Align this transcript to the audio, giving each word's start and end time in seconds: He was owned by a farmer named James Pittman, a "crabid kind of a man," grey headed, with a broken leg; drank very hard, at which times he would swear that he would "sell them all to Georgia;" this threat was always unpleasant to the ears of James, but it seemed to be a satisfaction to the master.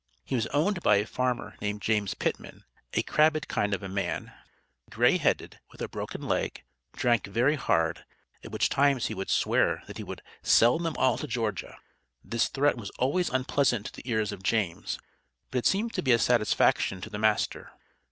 He 0.25 0.33
was 0.33 0.47
owned 0.47 0.81
by 0.81 0.95
a 0.95 1.05
farmer 1.05 1.55
named 1.61 1.83
James 1.83 2.15
Pittman, 2.15 2.63
a 2.93 3.03
"crabid 3.03 3.47
kind 3.47 3.71
of 3.71 3.83
a 3.83 3.87
man," 3.87 4.33
grey 4.89 5.17
headed, 5.19 5.59
with 5.71 5.79
a 5.79 5.87
broken 5.87 6.23
leg; 6.23 6.63
drank 6.95 7.27
very 7.27 7.53
hard, 7.53 8.03
at 8.43 8.49
which 8.51 8.67
times 8.67 9.05
he 9.05 9.13
would 9.13 9.29
swear 9.29 9.83
that 9.85 9.97
he 9.97 10.03
would 10.03 10.23
"sell 10.41 10.79
them 10.79 10.95
all 10.97 11.19
to 11.19 11.27
Georgia;" 11.27 11.77
this 12.23 12.47
threat 12.47 12.77
was 12.77 12.89
always 12.97 13.29
unpleasant 13.29 13.85
to 13.85 13.93
the 13.93 14.09
ears 14.09 14.31
of 14.31 14.41
James, 14.41 14.97
but 15.51 15.59
it 15.59 15.65
seemed 15.67 15.93
to 15.93 16.01
be 16.01 16.13
a 16.13 16.17
satisfaction 16.17 16.99
to 17.01 17.11
the 17.11 17.19
master. 17.19 17.71